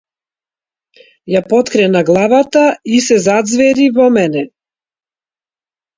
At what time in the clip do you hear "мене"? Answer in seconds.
4.19-4.47